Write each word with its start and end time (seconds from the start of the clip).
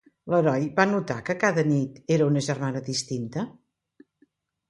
L'heroi 0.33 0.63
va 0.79 0.85
notar 0.93 1.17
que 1.27 1.33
cada 1.43 1.65
nit 1.67 1.99
era 2.17 2.29
una 2.31 2.43
germana 2.47 2.83
distinta? 2.87 3.43